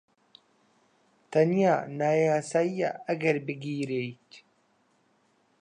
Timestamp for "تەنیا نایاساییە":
1.31-2.89